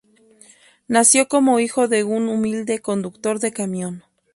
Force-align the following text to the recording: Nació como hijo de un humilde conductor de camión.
Nació 0.87 1.27
como 1.27 1.59
hijo 1.59 1.87
de 1.87 2.03
un 2.03 2.27
humilde 2.27 2.79
conductor 2.79 3.37
de 3.39 3.53
camión. 3.53 4.03